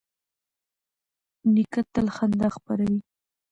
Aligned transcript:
نیکه 1.53 1.81
تل 1.93 2.07
خندا 2.15 2.47
خپروي. 2.55 2.99